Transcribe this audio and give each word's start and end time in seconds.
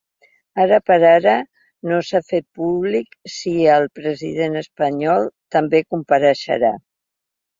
Ara 0.61 0.77
per 0.85 0.95
ara, 1.09 1.33
no 1.89 1.97
s’ha 2.07 2.21
fet 2.29 2.47
públic 2.61 3.13
si 3.33 3.53
el 3.75 3.85
president 3.99 4.57
espanyol 4.63 5.31
també 5.57 5.85
compareixerà. 5.95 6.73